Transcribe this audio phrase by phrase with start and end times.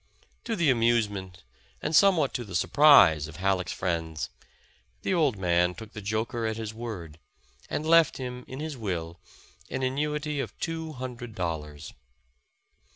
[0.45, 1.43] To the amusement,
[1.79, 4.29] and somewhat to the surprise of Halleck 's friends,
[5.03, 7.19] the old man took the joker at his word,
[7.69, 9.19] and left him in his will,
[9.69, 11.93] an annuity of two hundred dol lars.